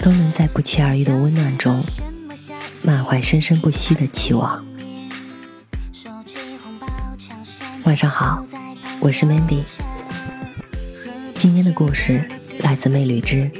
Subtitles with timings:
[0.00, 1.82] 都能在不期而遇的温暖中，
[2.84, 4.64] 满怀生生不息的期望。
[7.84, 8.44] 晚上好，
[9.00, 9.62] 我是 Mandy。
[11.34, 12.28] 今天的故事
[12.60, 13.50] 来自魅旅之。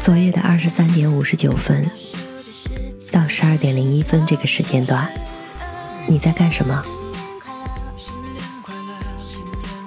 [0.00, 1.84] 昨夜的二十三点五十九分。
[3.12, 5.08] 到十二点零一分这个时间段，
[6.08, 6.84] 你在干什么？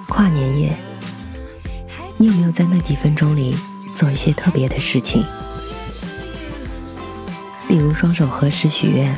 [0.06, 0.76] 跨年夜，
[2.18, 3.56] 你有没有在那几分钟里
[3.96, 5.24] 做一些特别的事情？
[7.66, 9.14] 比如双手合十许愿，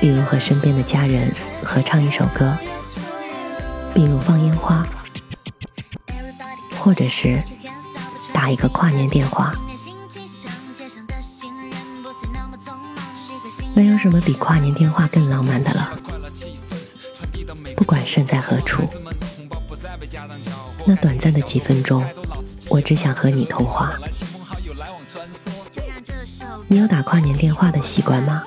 [0.00, 2.56] 比如和身边的家人合唱一首歌，
[3.94, 4.86] 比如放烟花，
[6.78, 7.42] 或者是
[8.32, 9.54] 打一个跨年电话。
[13.74, 15.92] 没有什么比跨年电话更浪漫的了。
[17.76, 18.82] 不管身在何处，
[20.86, 22.04] 那短暂的几分钟，
[22.68, 23.94] 我只想和你通话。
[26.68, 28.44] 你有打跨年电话的习惯吗？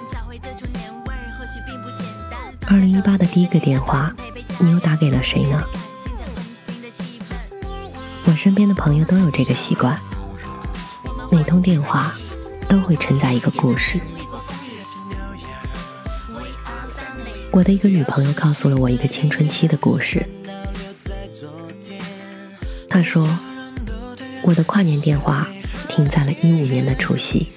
[2.66, 4.14] 二零一八的第一个电话，
[4.60, 5.64] 你又打给了谁呢？
[8.26, 10.00] 我身边的朋友都有这个习惯，
[11.30, 12.14] 每通电话
[12.70, 14.00] 都会承载一个故事。
[17.58, 20.24] 我的一个女朋友告诉了我一个青春期的故事。
[22.88, 23.28] 她说，
[24.44, 25.48] 我的跨年电话
[25.90, 27.48] 停在了一五年的除夕，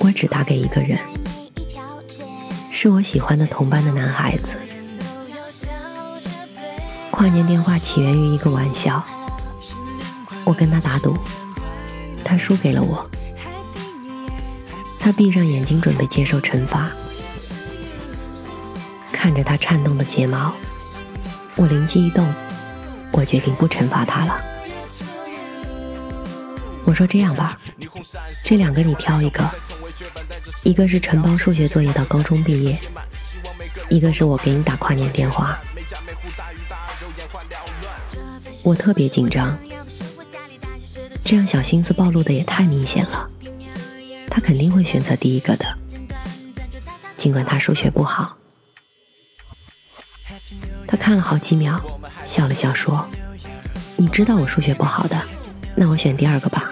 [0.00, 0.98] 我只打给一个人，
[2.72, 4.54] 是我喜欢的同班的男孩子。
[7.10, 9.04] 跨年电话起源于一个玩笑，
[10.46, 11.14] 我跟他打赌，
[12.24, 13.06] 他输给了我，
[14.98, 16.90] 他闭上眼睛准备接受惩罚。
[19.20, 20.54] 看着他颤动的睫毛，
[21.56, 22.32] 我灵机一动，
[23.10, 24.40] 我决定不惩罚他了。
[26.84, 27.58] 我说这样吧，
[28.44, 29.42] 这两个你挑一个，
[30.62, 32.78] 一个是承包数学作业到高中毕业，
[33.88, 35.58] 一个是我给你打跨年电话。
[38.62, 39.58] 我特别紧张，
[41.24, 43.28] 这样小心思暴露的也太明显了。
[44.30, 45.76] 他肯定会选择第一个的，
[47.16, 48.36] 尽管他数学不好。
[50.86, 51.80] 他看了好几秒，
[52.24, 53.06] 笑了笑说
[53.96, 55.20] ：“你知道我数学不好的，
[55.76, 56.70] 那我选第二个吧。”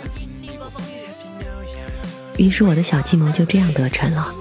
[2.39, 4.33] 于是我的小计谋就这样得逞了。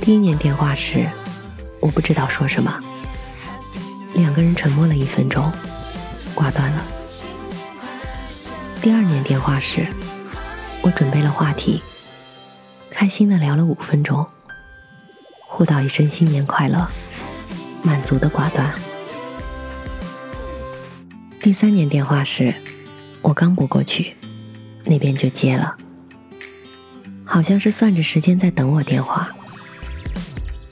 [0.00, 1.08] 第一年电话时，
[1.80, 2.80] 我不知道说什么，
[4.14, 5.50] 两个人沉默了一分钟，
[6.34, 6.84] 挂断了。
[8.82, 9.86] 第二年电话时，
[10.82, 11.82] 我准备了话题，
[12.90, 14.26] 开心的聊了五分钟，
[15.56, 16.84] 互道一声新年快乐。
[17.84, 18.74] 满足的挂断。
[21.38, 22.52] 第三年电话时，
[23.22, 24.16] 我刚拨过去，
[24.84, 25.76] 那边就接了，
[27.24, 29.30] 好像是算着时间在等我电话。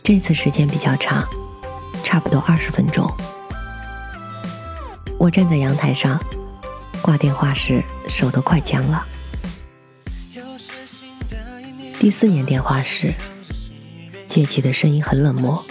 [0.03, 1.29] 这次时间比较长，
[2.03, 3.09] 差不多二十分钟。
[5.17, 6.21] 我站在阳台上，
[7.01, 9.07] 挂电话时手都快僵了。
[12.01, 13.15] 第四年电话时，
[14.33, 15.63] 接起的声音很冷漠。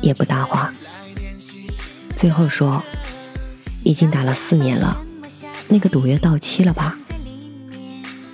[0.00, 0.72] 也不搭话，
[2.16, 2.82] 最后说
[3.84, 5.04] ：“已经打了四年了，
[5.68, 6.98] 那个赌约到期了吧？”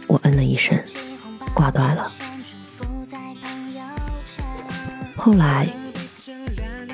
[0.07, 0.81] 我嗯了一声，
[1.53, 2.09] 挂断了。
[5.17, 5.69] 后来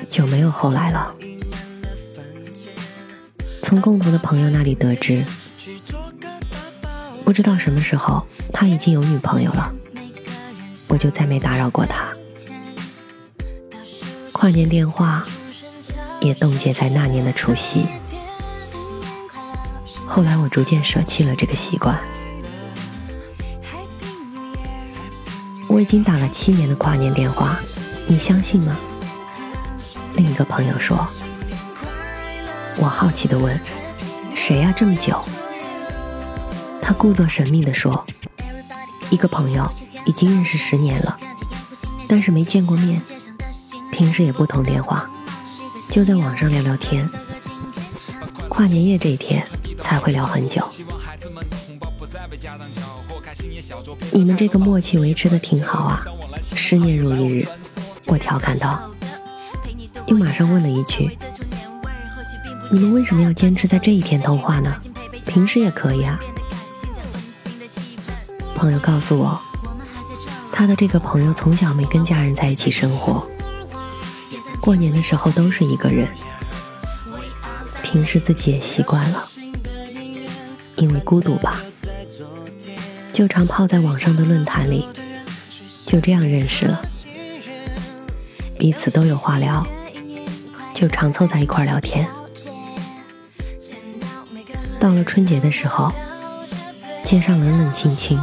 [0.09, 1.15] 就没有后来了。
[3.61, 5.23] 从共同的朋友那里得知，
[7.23, 9.71] 不知道什么时候他已经有女朋友了，
[10.87, 12.11] 我就再没打扰过他。
[14.45, 15.23] 跨年电话
[16.21, 17.87] 也冻结在那年的除夕。
[20.05, 21.99] 后来我逐渐舍弃了这个习惯。
[25.67, 27.57] 我已经打了七年的跨年电话，
[28.05, 28.77] 你相信吗？
[30.13, 30.95] 另一个朋友说。
[32.77, 33.59] 我好奇的问
[34.37, 34.71] ：“谁呀？
[34.77, 35.19] 这么久？”
[36.83, 38.05] 他故作神秘的说
[39.09, 39.67] ：“一个朋友，
[40.05, 41.17] 已经认识十年了。
[42.07, 43.01] 但是没见过面，
[43.95, 45.09] 平时也不通电话，
[45.89, 47.09] 就在网上聊聊天。
[48.49, 49.41] 跨年夜这一天
[49.79, 50.61] 才会聊很久。
[54.11, 56.01] 你们这个默契维持的挺好啊，
[56.43, 57.47] 十年如一日。
[58.07, 58.91] 我调侃道，
[60.07, 61.17] 又马上问了一句
[62.69, 64.75] ：“你们为什么要坚持在这一天通话呢？
[65.25, 66.19] 平时也可以啊。”
[68.57, 69.39] 朋友告诉我，
[70.51, 73.25] 他的这个朋友从小没跟家人在一起生活，
[74.61, 76.07] 过年的时候都是一个人，
[77.83, 79.23] 平时自己也习惯了，
[80.75, 81.61] 因为孤独吧，
[83.13, 84.87] 就常泡在网上的论坛里，
[85.85, 86.81] 就这样认识了，
[88.57, 89.65] 彼此都有话聊，
[90.73, 92.07] 就常凑在一块聊天。
[94.79, 95.93] 到了春节的时候，
[97.03, 98.19] 街上冷冷清清。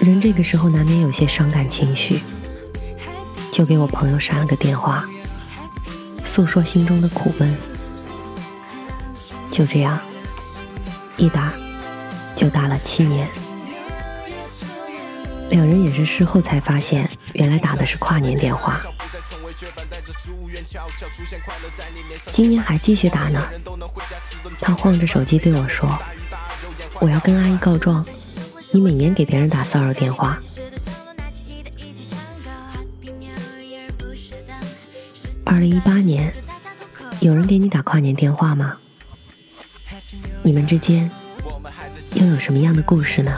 [0.00, 2.20] 人这个时候难免有些伤感情绪，
[3.50, 5.04] 就给我朋友删了个电话，
[6.24, 7.56] 诉说心中的苦闷。
[9.50, 9.98] 就这样，
[11.16, 11.52] 一打
[12.36, 13.28] 就打了七年。
[15.50, 18.80] 两人也是事后才发现，原来打的是跨年电话。
[22.30, 23.42] 今年还继续打呢。
[24.60, 25.90] 他晃着手机对我说
[27.00, 28.06] ：“我要跟阿姨告状。”
[28.72, 30.38] 你每年给别人打骚扰电话。
[35.50, 36.32] 二零一八年，
[37.18, 38.76] 有人给你打跨年电话吗？
[40.44, 41.10] 你们之间
[42.14, 43.34] 又有什么样的故事呢？